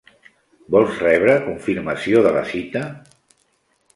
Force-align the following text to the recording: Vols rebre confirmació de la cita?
Vols 0.75 0.95
rebre 1.07 1.35
confirmació 1.49 2.25
de 2.27 2.31
la 2.39 2.43
cita? 2.55 2.83